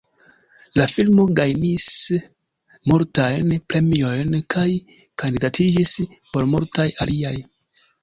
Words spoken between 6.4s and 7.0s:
multaj